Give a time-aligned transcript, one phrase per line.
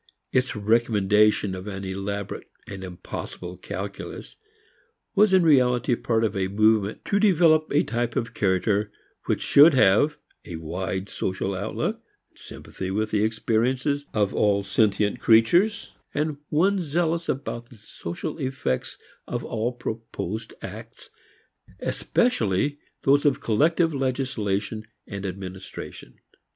[0.31, 4.35] Its commendation of an elaborate and impossible calculus
[5.13, 8.91] was in reality part of a movement to develop a type of character
[9.27, 12.01] which should have a wide social outlook,
[12.33, 15.91] sympathy with the experiences of all sentient creatures,
[16.49, 18.97] one zealous about the social effects
[19.27, 21.11] of all proposed acts,
[21.79, 26.15] especially those of collective legislation and administration.